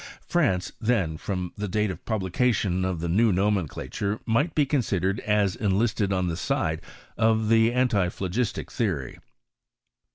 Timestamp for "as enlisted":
5.19-6.11